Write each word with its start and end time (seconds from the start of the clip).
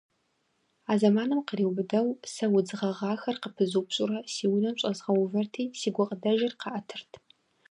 А 0.91 0.93
зэманым 1.01 1.39
къриубыдэу 1.47 2.07
сэ 2.33 2.45
удз 2.55 2.71
гъэгъахэр 2.79 3.37
къыпызупщӀурэ 3.43 4.19
си 4.33 4.45
унэм 4.53 4.75
щӀэзгъэувэрти, 4.79 5.63
си 5.79 5.89
гукъыдэжыр 5.95 6.53
къаӀэтырт. 6.61 7.11